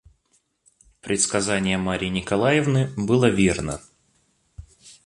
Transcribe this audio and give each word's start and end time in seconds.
Предсказание 1.01 1.77
Марьи 1.77 2.09
Николаевны 2.09 2.89
было 2.97 3.27
верно. 3.29 3.79